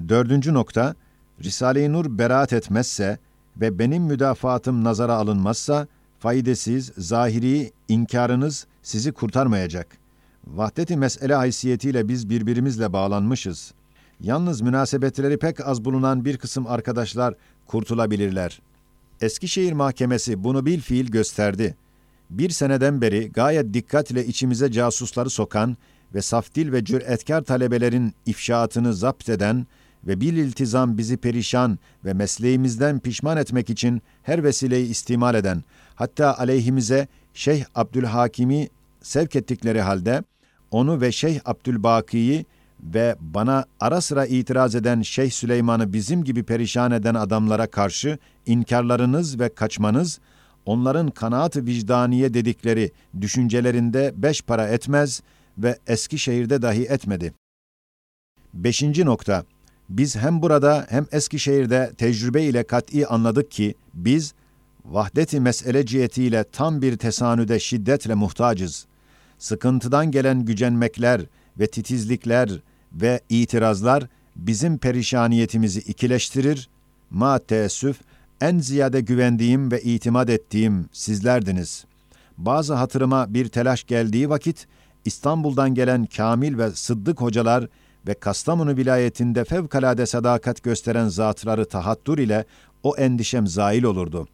Dördüncü 0.08 0.54
nokta, 0.54 0.94
Risale-i 1.44 1.92
Nur 1.92 2.18
beraat 2.18 2.52
etmezse 2.52 3.18
ve 3.56 3.78
benim 3.78 4.02
müdafaatım 4.02 4.84
nazara 4.84 5.14
alınmazsa, 5.14 5.86
faydasız, 6.24 6.92
zahiri 6.98 7.72
inkarınız 7.88 8.66
sizi 8.82 9.12
kurtarmayacak. 9.12 9.86
Vahdeti 10.46 10.96
mesele 10.96 11.34
haysiyetiyle 11.34 12.08
biz 12.08 12.30
birbirimizle 12.30 12.92
bağlanmışız. 12.92 13.74
Yalnız 14.20 14.60
münasebetleri 14.60 15.38
pek 15.38 15.66
az 15.66 15.84
bulunan 15.84 16.24
bir 16.24 16.36
kısım 16.36 16.66
arkadaşlar 16.66 17.34
kurtulabilirler.'' 17.66 18.60
Eskişehir 19.20 19.72
Mahkemesi 19.72 20.44
bunu 20.44 20.66
bil 20.66 20.80
fiil 20.80 21.06
gösterdi. 21.06 21.76
Bir 22.30 22.50
seneden 22.50 23.00
beri 23.00 23.32
gayet 23.32 23.74
dikkatle 23.74 24.26
içimize 24.26 24.72
casusları 24.72 25.30
sokan 25.30 25.76
ve 26.14 26.22
saftil 26.22 26.72
ve 26.72 26.84
cüretkar 26.84 27.42
talebelerin 27.42 28.14
ifşaatını 28.26 28.94
zapt 28.94 29.28
eden 29.28 29.66
ve 30.06 30.20
bil 30.20 30.36
iltizam 30.36 30.98
bizi 30.98 31.16
perişan 31.16 31.78
ve 32.04 32.14
mesleğimizden 32.14 32.98
pişman 32.98 33.36
etmek 33.36 33.70
için 33.70 34.02
her 34.22 34.44
vesileyi 34.44 34.88
istimal 34.88 35.34
eden, 35.34 35.64
hatta 35.94 36.38
aleyhimize 36.38 37.08
Şeyh 37.34 37.64
Abdülhakim'i 37.74 38.68
sevk 39.02 39.36
ettikleri 39.36 39.80
halde, 39.80 40.22
onu 40.70 41.00
ve 41.00 41.12
Şeyh 41.12 41.40
Abdülbaki'yi 41.44 42.46
ve 42.82 43.16
bana 43.20 43.64
ara 43.80 44.00
sıra 44.00 44.26
itiraz 44.26 44.74
eden 44.74 45.02
Şeyh 45.02 45.30
Süleyman'ı 45.30 45.92
bizim 45.92 46.24
gibi 46.24 46.42
perişan 46.42 46.90
eden 46.90 47.14
adamlara 47.14 47.66
karşı 47.66 48.18
inkarlarınız 48.46 49.40
ve 49.40 49.54
kaçmanız, 49.54 50.20
onların 50.66 51.10
kanaat-ı 51.10 51.66
vicdaniye 51.66 52.34
dedikleri 52.34 52.90
düşüncelerinde 53.20 54.12
beş 54.16 54.42
para 54.42 54.68
etmez 54.68 55.22
ve 55.58 55.78
Eskişehir'de 55.86 56.62
dahi 56.62 56.82
etmedi. 56.82 57.32
Beşinci 58.54 59.04
nokta, 59.04 59.44
biz 59.88 60.16
hem 60.16 60.42
burada 60.42 60.86
hem 60.88 61.06
Eskişehir'de 61.12 61.92
tecrübe 61.98 62.42
ile 62.42 62.62
kat'i 62.62 63.06
anladık 63.06 63.50
ki, 63.50 63.74
biz, 63.94 64.34
vahdeti 64.84 65.40
mesele 65.40 65.86
cihetiyle 65.86 66.44
tam 66.52 66.82
bir 66.82 66.96
tesanüde 66.96 67.60
şiddetle 67.60 68.14
muhtacız. 68.14 68.86
Sıkıntıdan 69.38 70.10
gelen 70.10 70.44
gücenmekler 70.44 71.20
ve 71.58 71.66
titizlikler 71.66 72.50
ve 72.92 73.20
itirazlar 73.28 74.06
bizim 74.36 74.78
perişaniyetimizi 74.78 75.80
ikileştirir, 75.80 76.68
ma 77.10 77.38
teessüf 77.38 78.00
en 78.40 78.58
ziyade 78.58 79.00
güvendiğim 79.00 79.72
ve 79.72 79.82
itimat 79.82 80.30
ettiğim 80.30 80.88
sizlerdiniz. 80.92 81.84
Bazı 82.38 82.74
hatırıma 82.74 83.34
bir 83.34 83.48
telaş 83.48 83.84
geldiği 83.84 84.30
vakit, 84.30 84.66
İstanbul'dan 85.04 85.74
gelen 85.74 86.06
Kamil 86.06 86.58
ve 86.58 86.70
Sıddık 86.70 87.20
hocalar 87.20 87.68
ve 88.06 88.14
Kastamonu 88.14 88.76
vilayetinde 88.76 89.44
fevkalade 89.44 90.06
sadakat 90.06 90.62
gösteren 90.62 91.08
zatları 91.08 91.64
tahattur 91.64 92.18
ile 92.18 92.44
o 92.82 92.96
endişem 92.96 93.46
zail 93.46 93.82
olurdu. 93.82 94.28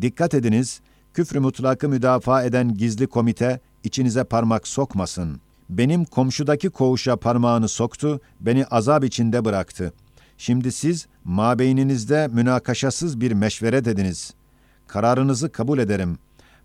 Dikkat 0.00 0.34
ediniz, 0.34 0.80
küfrü 1.14 1.40
mutlakı 1.40 1.88
müdafaa 1.88 2.44
eden 2.44 2.74
gizli 2.74 3.06
komite 3.06 3.60
içinize 3.84 4.24
parmak 4.24 4.68
sokmasın. 4.68 5.40
Benim 5.70 6.04
komşudaki 6.04 6.70
koğuşa 6.70 7.16
parmağını 7.16 7.68
soktu, 7.68 8.20
beni 8.40 8.66
azap 8.66 9.04
içinde 9.04 9.44
bıraktı. 9.44 9.92
Şimdi 10.38 10.72
siz 10.72 11.06
mabeyninizde 11.24 12.28
münakaşasız 12.28 13.20
bir 13.20 13.32
meşvere 13.32 13.84
dediniz. 13.84 14.34
Kararınızı 14.86 15.52
kabul 15.52 15.78
ederim. 15.78 16.18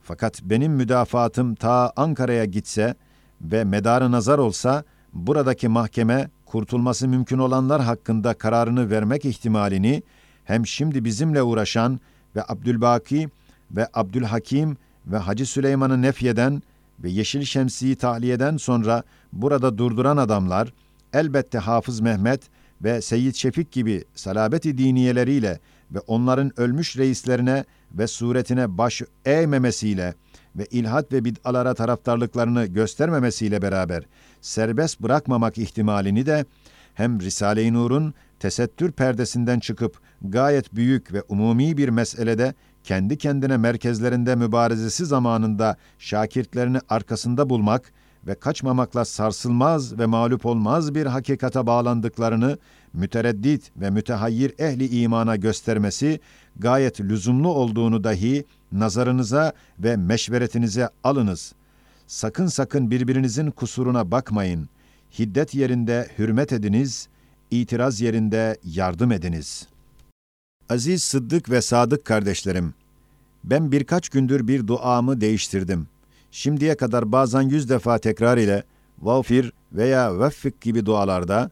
Fakat 0.04 0.42
benim 0.44 0.74
müdafaatım 0.74 1.56
ta 1.56 1.94
Ankara'ya 1.96 2.46
gitse 2.46 2.96
ve 3.42 3.64
medarı 3.64 4.12
nazar 4.12 4.38
olsa, 4.38 4.84
buradaki 5.14 5.68
mahkeme 5.68 6.30
kurtulması 6.46 7.08
mümkün 7.08 7.38
olanlar 7.38 7.82
hakkında 7.82 8.34
kararını 8.34 8.90
vermek 8.90 9.26
ihtimalini 9.26 10.04
hem 10.44 10.68
şimdi 10.68 11.06
bizimle 11.06 11.44
uğraşan 11.44 12.00
ve 12.36 12.44
Abdülbaki 12.48 13.30
ve 13.72 13.88
Abdülhakim 13.94 14.78
ve 15.08 15.18
Hacı 15.18 15.46
Süleyman'ı 15.46 16.02
nefyeden 16.02 16.62
ve 17.00 17.10
Yeşil 17.10 17.44
Şemsi'yi 17.44 17.96
tahliyeden 17.96 18.58
sonra 18.58 19.04
burada 19.34 19.78
durduran 19.78 20.18
adamlar, 20.18 20.74
elbette 21.14 21.58
Hafız 21.58 22.00
Mehmet 22.00 22.42
ve 22.84 23.02
Seyyid 23.02 23.36
Şefik 23.36 23.72
gibi 23.72 24.04
salabeti 24.16 24.78
diniyeleriyle 24.78 25.60
ve 25.92 26.00
onların 26.00 26.60
ölmüş 26.60 26.98
reislerine 26.98 27.66
ve 27.94 28.08
suretine 28.08 28.78
baş 28.78 29.02
eğmemesiyle 29.26 30.14
ve 30.56 30.66
ilhat 30.66 31.12
ve 31.12 31.26
bid'alara 31.26 31.74
taraftarlıklarını 31.74 32.66
göstermemesiyle 32.66 33.62
beraber 33.62 34.04
serbest 34.42 35.00
bırakmamak 35.00 35.58
ihtimalini 35.58 36.26
de 36.26 36.46
hem 36.94 37.22
Risale-i 37.22 37.74
Nur'un 37.74 38.14
tesettür 38.40 38.92
perdesinden 38.92 39.60
çıkıp 39.60 40.00
gayet 40.22 40.76
büyük 40.76 41.14
ve 41.14 41.24
umumi 41.30 41.78
bir 41.78 41.90
meselede 41.90 42.54
kendi 42.84 43.18
kendine 43.18 43.58
merkezlerinde 43.58 44.36
mübarezesi 44.36 45.06
zamanında 45.06 45.76
şakirtlerini 46.00 46.80
arkasında 46.90 47.50
bulmak 47.50 47.92
ve 48.28 48.36
kaçmamakla 48.36 49.06
sarsılmaz 49.06 50.00
ve 50.00 50.06
mağlup 50.06 50.46
olmaz 50.46 50.96
bir 50.96 51.06
hakikate 51.06 51.68
bağlandıklarını 51.68 52.58
mütereddit 52.94 53.72
ve 53.78 53.90
mütehayyir 53.90 54.54
ehli 54.60 55.02
imana 55.02 55.36
göstermesi 55.36 56.20
gayet 56.58 57.02
lüzumlu 57.02 57.48
olduğunu 57.48 58.04
dahi 58.04 58.46
nazarınıza 58.72 59.54
ve 59.80 59.98
meşveretinize 59.98 60.90
alınız. 61.04 61.54
Sakın 62.08 62.48
sakın 62.48 62.92
birbirinizin 62.92 63.52
kusuruna 63.52 64.12
bakmayın. 64.12 64.70
Hiddet 65.20 65.56
yerinde 65.56 66.08
hürmet 66.18 66.54
ediniz, 66.54 67.08
itiraz 67.52 68.02
yerinde 68.02 68.58
yardım 68.64 69.12
ediniz. 69.12 69.68
Aziz 70.72 71.04
Sıddık 71.04 71.50
ve 71.50 71.62
Sadık 71.62 72.06
kardeşlerim, 72.06 72.74
ben 73.44 73.72
birkaç 73.72 74.10
gündür 74.10 74.48
bir 74.48 74.68
duamı 74.68 75.22
değiştirdim. 75.22 75.88
Şimdiye 76.32 76.76
kadar 76.76 77.12
bazen 77.12 77.42
yüz 77.42 77.70
defa 77.70 77.98
tekrar 77.98 78.38
ile 78.38 78.64
vafir 79.02 79.54
veya 79.74 80.20
veffik 80.20 80.62
gibi 80.62 80.86
dualarda 80.86 81.52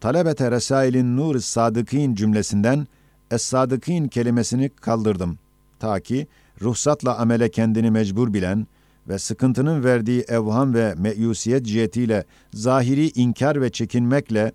talebete 0.00 0.50
resailin 0.50 1.16
nur 1.16 1.40
sadıkîn 1.40 2.14
cümlesinden 2.14 2.86
es-sadıkîn 3.30 4.08
kelimesini 4.08 4.68
kaldırdım. 4.68 5.38
Ta 5.78 6.00
ki 6.00 6.26
ruhsatla 6.62 7.18
amele 7.18 7.50
kendini 7.50 7.90
mecbur 7.90 8.34
bilen 8.34 8.66
ve 9.08 9.18
sıkıntının 9.18 9.84
verdiği 9.84 10.24
evham 10.28 10.74
ve 10.74 10.94
meyusiyet 10.98 11.66
cihetiyle 11.66 12.24
zahiri 12.52 13.08
inkar 13.08 13.60
ve 13.60 13.70
çekinmekle 13.70 14.52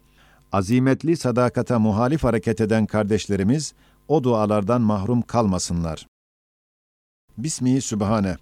azimetli 0.52 1.18
sadakata 1.18 1.80
muhalif 1.80 2.24
hareket 2.24 2.62
eden 2.62 2.86
kardeşlerimiz 2.86 3.74
o 4.10 4.24
dualardan 4.24 4.82
mahrum 4.82 5.22
kalmasınlar. 5.22 6.08
Bismihi 7.38 7.82
Sübhane 7.82 8.38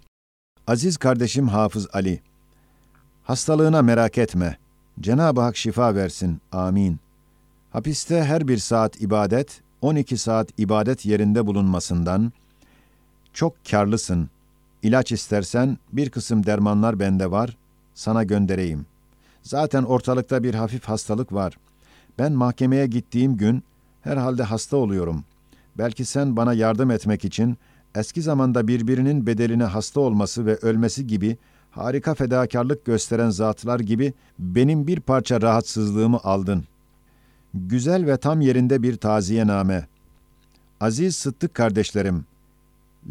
Aziz 0.66 0.96
kardeşim 0.96 1.48
Hafız 1.48 1.88
Ali 1.92 2.20
Hastalığına 3.24 3.82
merak 3.82 4.18
etme. 4.18 4.58
Cenab-ı 5.00 5.40
Hak 5.40 5.56
şifa 5.56 5.94
versin. 5.94 6.40
Amin. 6.52 7.00
Hapiste 7.70 8.24
her 8.24 8.48
bir 8.48 8.58
saat 8.58 9.00
ibadet, 9.02 9.60
12 9.80 10.18
saat 10.18 10.48
ibadet 10.58 11.06
yerinde 11.06 11.46
bulunmasından 11.46 12.32
çok 13.32 13.64
karlısın. 13.70 14.30
İlaç 14.82 15.12
istersen 15.12 15.78
bir 15.92 16.10
kısım 16.10 16.46
dermanlar 16.46 17.00
bende 17.00 17.30
var, 17.30 17.56
sana 17.94 18.24
göndereyim. 18.24 18.86
Zaten 19.42 19.82
ortalıkta 19.82 20.42
bir 20.42 20.54
hafif 20.54 20.84
hastalık 20.84 21.32
var. 21.32 21.58
Ben 22.18 22.32
mahkemeye 22.32 22.86
gittiğim 22.86 23.36
gün 23.36 23.62
herhalde 24.02 24.42
hasta 24.42 24.76
oluyorum. 24.76 25.24
Belki 25.78 26.04
sen 26.04 26.36
bana 26.36 26.54
yardım 26.54 26.90
etmek 26.90 27.24
için 27.24 27.56
eski 27.94 28.22
zamanda 28.22 28.68
birbirinin 28.68 29.26
bedeline 29.26 29.64
hasta 29.64 30.00
olması 30.00 30.46
ve 30.46 30.56
ölmesi 30.56 31.06
gibi 31.06 31.36
harika 31.70 32.14
fedakarlık 32.14 32.84
gösteren 32.84 33.30
zatlar 33.30 33.80
gibi 33.80 34.12
benim 34.38 34.86
bir 34.86 35.00
parça 35.00 35.42
rahatsızlığımı 35.42 36.18
aldın. 36.24 36.64
Güzel 37.54 38.06
ve 38.06 38.16
tam 38.16 38.40
yerinde 38.40 38.82
bir 38.82 38.96
taziyename. 38.96 39.86
Aziz 40.80 41.16
Sıddık 41.16 41.54
kardeşlerim, 41.54 42.24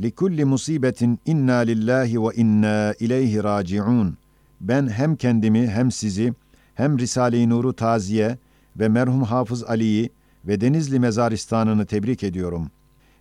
likulli 0.02 0.46
musibetin 0.46 1.20
inna 1.26 1.56
lillahi 1.56 2.22
ve 2.22 2.36
inna 2.36 2.94
ileyhi 3.00 3.44
raciun. 3.44 4.18
Ben 4.62 4.88
hem 4.88 5.16
kendimi 5.16 5.68
hem 5.68 5.92
sizi 5.92 6.34
hem 6.76 7.00
Risale-i 7.00 7.50
Nur'u 7.50 7.74
taziye 7.74 8.38
ve 8.80 8.90
merhum 8.90 9.24
Hafız 9.24 9.64
Ali'yi 9.64 10.10
ve 10.48 10.62
Denizli 10.62 11.00
Mezaristanı'nı 11.00 11.86
tebrik 11.86 12.24
ediyorum. 12.24 12.72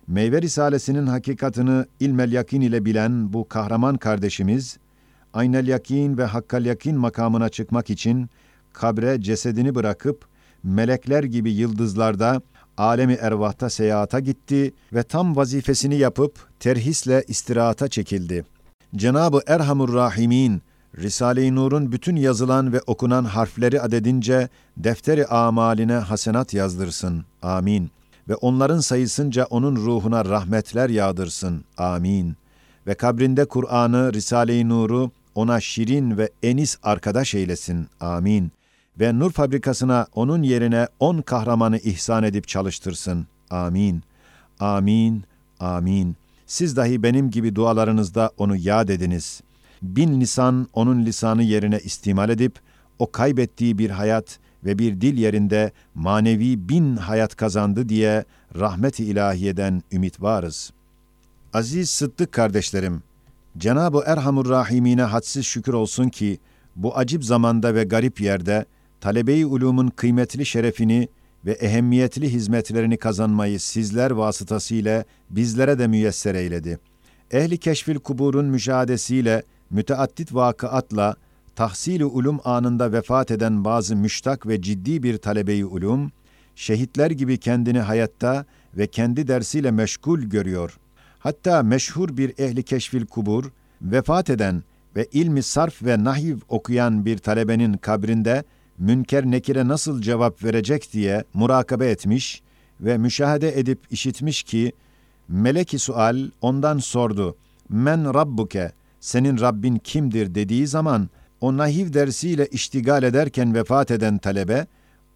Meyve 0.07 0.41
Risalesi'nin 0.41 1.07
hakikatını 1.07 1.85
ilmel 1.99 2.31
yakin 2.31 2.61
ile 2.61 2.85
bilen 2.85 3.33
bu 3.33 3.47
kahraman 3.47 3.97
kardeşimiz, 3.97 4.77
aynel 5.33 5.67
yakin 5.67 6.17
ve 6.17 6.25
hakkal 6.25 6.65
yakin 6.65 6.95
makamına 6.97 7.49
çıkmak 7.49 7.89
için 7.89 8.29
kabre 8.73 9.21
cesedini 9.21 9.75
bırakıp 9.75 10.25
melekler 10.63 11.23
gibi 11.23 11.51
yıldızlarda 11.51 12.41
alemi 12.77 13.13
ervahta 13.13 13.69
seyahata 13.69 14.19
gitti 14.19 14.73
ve 14.93 15.03
tam 15.03 15.35
vazifesini 15.35 15.95
yapıp 15.95 16.47
terhisle 16.59 17.23
istirahata 17.27 17.87
çekildi. 17.87 18.45
Cenabı 18.95 19.41
Erhamur 19.47 19.93
Rahimin 19.93 20.61
Risale-i 20.97 21.55
Nur'un 21.55 21.91
bütün 21.91 22.15
yazılan 22.15 22.73
ve 22.73 22.81
okunan 22.87 23.23
harfleri 23.23 23.81
adedince 23.81 24.49
defteri 24.77 25.25
amaline 25.27 25.93
hasenat 25.93 26.53
yazdırsın. 26.53 27.25
Amin. 27.41 27.91
Ve 28.29 28.35
onların 28.35 28.79
sayısınca 28.79 29.45
onun 29.45 29.75
ruhuna 29.75 30.25
rahmetler 30.25 30.89
yağdırsın. 30.89 31.63
Amin. 31.77 32.35
Ve 32.87 32.95
kabrinde 32.95 33.45
Kur'an'ı, 33.45 34.13
Risale-i 34.13 34.69
Nur'u 34.69 35.11
ona 35.35 35.59
şirin 35.59 36.17
ve 36.17 36.29
enis 36.43 36.77
arkadaş 36.83 37.35
eylesin. 37.35 37.87
Amin. 37.99 38.51
Ve 38.99 39.19
nur 39.19 39.31
fabrikasına 39.31 40.07
onun 40.15 40.43
yerine 40.43 40.87
on 40.99 41.21
kahramanı 41.21 41.77
ihsan 41.77 42.23
edip 42.23 42.47
çalıştırsın. 42.47 43.27
Amin. 43.49 44.03
Amin. 44.59 45.23
Amin. 45.59 46.15
Siz 46.45 46.77
dahi 46.77 47.03
benim 47.03 47.31
gibi 47.31 47.55
dualarınızda 47.55 48.31
onu 48.37 48.55
yad 48.55 48.89
ediniz. 48.89 49.41
Bin 49.81 50.21
lisan 50.21 50.67
onun 50.73 51.05
lisanı 51.05 51.43
yerine 51.43 51.79
istimal 51.79 52.29
edip, 52.29 52.59
o 52.99 53.11
kaybettiği 53.11 53.77
bir 53.77 53.89
hayat 53.89 54.39
ve 54.65 54.79
bir 54.79 55.01
dil 55.01 55.17
yerinde 55.17 55.71
manevi 55.95 56.69
bin 56.69 56.95
hayat 56.95 57.35
kazandı 57.35 57.89
diye 57.89 58.25
rahmet-i 58.59 59.05
ilahiyeden 59.05 59.83
ümit 59.91 60.21
varız. 60.21 60.71
Aziz 61.53 61.89
Sıddık 61.89 62.31
kardeşlerim, 62.31 63.03
Cenab-ı 63.57 64.03
Erhamur 64.05 64.49
Rahimine 64.49 65.03
hadsiz 65.03 65.45
şükür 65.45 65.73
olsun 65.73 66.09
ki, 66.09 66.39
bu 66.75 66.97
acip 66.97 67.23
zamanda 67.25 67.75
ve 67.75 67.83
garip 67.83 68.21
yerde, 68.21 68.65
talebe-i 69.01 69.45
ulumun 69.45 69.87
kıymetli 69.87 70.45
şerefini 70.45 71.07
ve 71.45 71.51
ehemmiyetli 71.51 72.33
hizmetlerini 72.33 72.97
kazanmayı 72.97 73.59
sizler 73.59 74.11
vasıtasıyla 74.11 75.03
bizlere 75.29 75.79
de 75.79 75.87
müyesser 75.87 76.35
eyledi. 76.35 76.79
Ehli 77.31 77.57
keşfil 77.57 77.95
kuburun 77.95 78.45
müşahadesiyle, 78.45 79.43
müteaddit 79.69 80.33
vakıatla, 80.33 81.15
tahsil-i 81.55 82.05
ulum 82.05 82.39
anında 82.43 82.91
vefat 82.91 83.31
eden 83.31 83.65
bazı 83.65 83.95
müştak 83.95 84.47
ve 84.47 84.61
ciddi 84.61 85.03
bir 85.03 85.17
talebe-i 85.17 85.65
ulum, 85.65 86.11
şehitler 86.55 87.11
gibi 87.11 87.37
kendini 87.37 87.79
hayatta 87.79 88.45
ve 88.77 88.87
kendi 88.87 89.27
dersiyle 89.27 89.71
meşgul 89.71 90.19
görüyor. 90.19 90.77
Hatta 91.19 91.63
meşhur 91.63 92.17
bir 92.17 92.33
ehli 92.39 92.63
keşfil 92.63 93.05
kubur, 93.05 93.51
vefat 93.81 94.29
eden 94.29 94.63
ve 94.95 95.07
ilmi 95.11 95.43
sarf 95.43 95.83
ve 95.83 96.03
nahiv 96.03 96.37
okuyan 96.49 97.05
bir 97.05 97.17
talebenin 97.17 97.73
kabrinde 97.73 98.43
münker 98.77 99.25
nekire 99.25 99.67
nasıl 99.67 100.01
cevap 100.01 100.43
verecek 100.43 100.93
diye 100.93 101.23
murakabe 101.33 101.89
etmiş 101.89 102.41
ve 102.81 102.97
müşahede 102.97 103.59
edip 103.59 103.79
işitmiş 103.91 104.43
ki, 104.43 104.71
meleki 105.27 105.79
sual 105.79 106.29
ondan 106.41 106.77
sordu, 106.77 107.35
men 107.69 108.13
rabbuke, 108.13 108.71
senin 108.99 109.39
Rabbin 109.39 109.75
kimdir 109.75 110.35
dediği 110.35 110.67
zaman, 110.67 111.09
o 111.41 111.57
nahiv 111.57 111.93
dersiyle 111.93 112.47
iştigal 112.47 113.03
ederken 113.03 113.53
vefat 113.53 113.91
eden 113.91 114.17
talebe, 114.17 114.67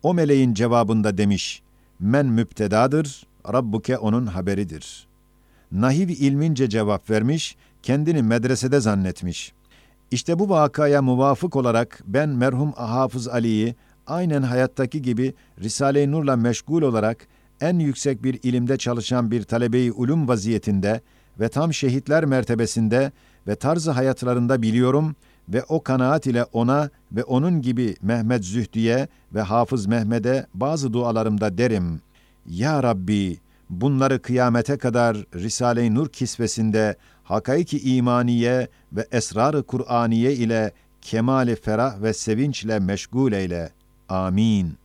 o 0.03 0.13
meleğin 0.13 0.53
cevabında 0.53 1.17
demiş, 1.17 1.61
men 1.99 2.25
müptedadır, 2.25 3.27
Rabbuke 3.53 3.97
onun 3.97 4.25
haberidir. 4.25 5.07
Nahiv 5.71 6.09
ilmince 6.09 6.69
cevap 6.69 7.09
vermiş, 7.09 7.55
kendini 7.83 8.23
medresede 8.23 8.79
zannetmiş. 8.79 9.53
İşte 10.11 10.39
bu 10.39 10.49
vakaya 10.49 11.01
muvafık 11.01 11.55
olarak 11.55 12.03
ben 12.07 12.29
merhum 12.29 12.71
Hafız 12.71 13.27
Ali'yi 13.27 13.75
aynen 14.07 14.41
hayattaki 14.41 15.01
gibi 15.01 15.33
Risale-i 15.59 16.11
Nur'la 16.11 16.35
meşgul 16.35 16.81
olarak 16.81 17.27
en 17.61 17.79
yüksek 17.79 18.23
bir 18.23 18.39
ilimde 18.43 18.77
çalışan 18.77 19.31
bir 19.31 19.43
talebeyi 19.43 19.91
ulum 19.91 20.27
vaziyetinde 20.27 21.01
ve 21.39 21.49
tam 21.49 21.73
şehitler 21.73 22.25
mertebesinde 22.25 23.11
ve 23.47 23.55
tarzı 23.55 23.91
hayatlarında 23.91 24.61
biliyorum 24.61 25.15
ve 25.49 25.63
o 25.63 25.83
kanaat 25.83 26.27
ile 26.27 26.43
ona 26.43 26.89
ve 27.11 27.23
onun 27.23 27.61
gibi 27.61 27.95
Mehmet 28.01 28.45
Zühdi'ye 28.45 29.07
ve 29.33 29.41
Hafız 29.41 29.85
Mehmet'e 29.85 30.47
bazı 30.53 30.93
dualarımda 30.93 31.57
derim. 31.57 32.01
Ya 32.47 32.83
Rabbi, 32.83 33.39
bunları 33.69 34.21
kıyamete 34.21 34.77
kadar 34.77 35.17
Risale-i 35.35 35.95
Nur 35.95 36.09
kisvesinde 36.09 36.95
hakaiki 37.23 37.95
imaniye 37.95 38.67
ve 38.93 39.07
esrar-ı 39.11 39.63
Kur'aniye 39.63 40.33
ile 40.33 40.71
kemali 41.01 41.55
ferah 41.55 42.01
ve 42.01 42.13
sevinçle 42.13 42.79
meşgul 42.79 43.31
eyle. 43.31 43.71
Amin. 44.09 44.80